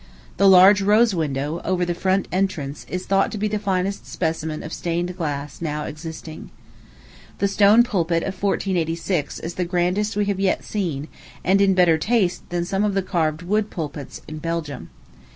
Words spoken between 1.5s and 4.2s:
over the front entrance, is thought to be the finest